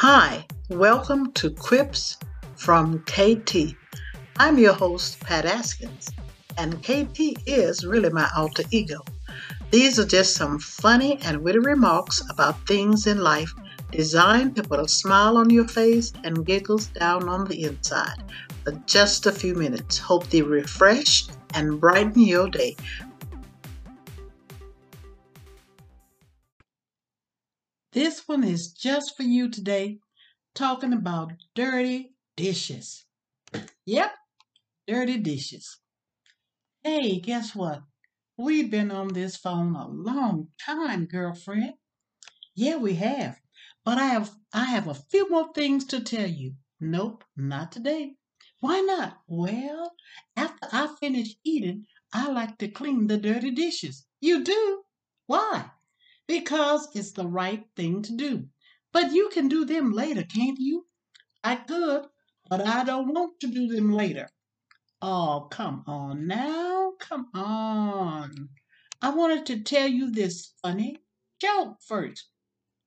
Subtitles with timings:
[0.00, 2.18] Hi, welcome to Quips
[2.54, 3.74] from KT.
[4.36, 6.10] I'm your host, Pat Askins,
[6.56, 9.00] and KT is really my alter ego.
[9.72, 13.52] These are just some funny and witty remarks about things in life
[13.90, 18.22] designed to put a smile on your face and giggles down on the inside
[18.62, 19.98] for just a few minutes.
[19.98, 22.76] Hope they refresh and brighten your day.
[27.92, 29.98] This one is just for you today,
[30.54, 33.04] talking about dirty dishes.
[33.86, 34.14] Yep,
[34.86, 35.78] dirty dishes.
[36.82, 37.84] Hey, guess what?
[38.36, 41.74] We've been on this phone a long time, girlfriend.
[42.54, 43.40] Yeah, we have.
[43.84, 46.56] But I have I have a few more things to tell you.
[46.80, 48.16] Nope, not today.
[48.60, 49.22] Why not?
[49.28, 49.94] Well,
[50.36, 54.06] after I finish eating, I like to clean the dirty dishes.
[54.20, 54.84] You do?
[55.26, 55.70] Why?
[56.28, 58.46] Because it's the right thing to do.
[58.92, 60.86] But you can do them later, can't you?
[61.42, 62.06] I could,
[62.48, 64.28] but I don't want to do them later.
[65.02, 66.92] Oh, come on now.
[67.00, 68.50] Come on.
[69.00, 70.98] I wanted to tell you this funny
[71.40, 72.28] joke first.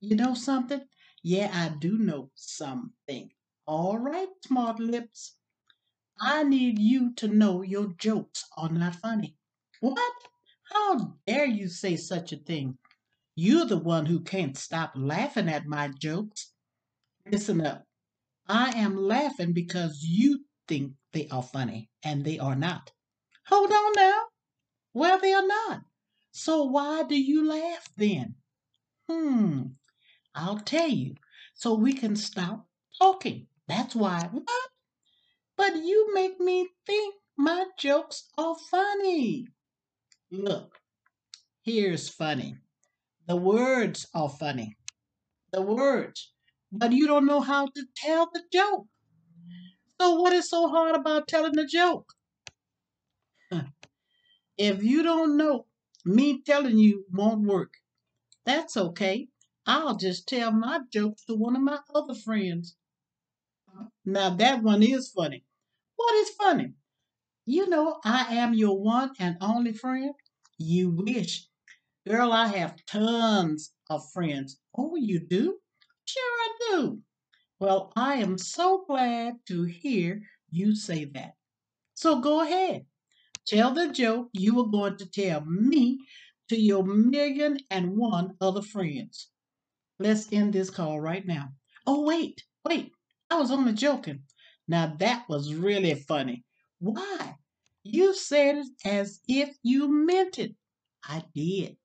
[0.00, 0.80] You know something?
[1.22, 3.30] Yeah, I do know something.
[3.66, 5.36] All right, smart lips.
[6.20, 9.36] I need you to know your jokes are not funny.
[9.80, 10.12] What?
[10.72, 12.78] How dare you say such a thing?
[13.40, 16.50] You're the one who can't stop laughing at my jokes.
[17.24, 17.84] Listen up.
[18.48, 22.90] I am laughing because you think they are funny, and they are not.
[23.46, 24.22] Hold on now.
[24.92, 25.82] Well, they are not.
[26.32, 28.34] So why do you laugh then?
[29.08, 29.62] Hmm,
[30.34, 31.14] I'll tell you.
[31.54, 32.66] So we can stop
[33.00, 33.46] talking.
[33.68, 34.28] That's why.
[34.32, 34.70] What?
[35.56, 39.46] But you make me think my jokes are funny.
[40.32, 40.80] Look,
[41.62, 42.56] here's funny.
[43.28, 44.76] The words are funny.
[45.52, 46.32] The words.
[46.72, 48.88] But you don't know how to tell the joke.
[50.00, 52.14] So, what is so hard about telling the joke?
[54.58, 55.66] If you don't know,
[56.04, 57.74] me telling you won't work.
[58.44, 59.28] That's okay.
[59.66, 62.76] I'll just tell my jokes to one of my other friends.
[64.04, 65.44] Now, that one is funny.
[65.96, 66.74] What is funny?
[67.46, 70.14] You know, I am your one and only friend.
[70.58, 71.47] You wish.
[72.08, 74.58] Girl, I have tons of friends.
[74.74, 75.58] Oh, you do?
[76.06, 77.02] Sure, I do.
[77.60, 81.34] Well, I am so glad to hear you say that.
[81.92, 82.86] So go ahead.
[83.46, 85.98] Tell the joke you were going to tell me
[86.48, 89.28] to your million and one other friends.
[89.98, 91.50] Let's end this call right now.
[91.86, 92.92] Oh, wait, wait.
[93.30, 94.22] I was only joking.
[94.66, 96.44] Now that was really funny.
[96.78, 97.36] Why?
[97.82, 100.54] You said it as if you meant it.
[101.04, 101.76] I did.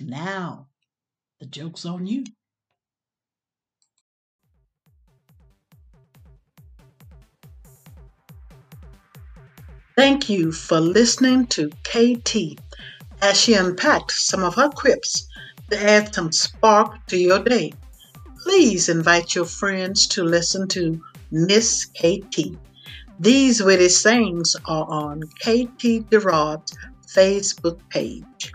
[0.00, 0.68] Now,
[1.38, 2.24] the joke's on you.
[9.96, 12.58] Thank you for listening to KT
[13.20, 15.28] as she unpacked some of her quips
[15.70, 17.72] to add some spark to your day.
[18.42, 20.98] Please invite your friends to listen to
[21.30, 22.56] Miss KT.
[23.18, 26.72] These witty sayings are on KT Gerard's
[27.14, 28.52] Facebook page.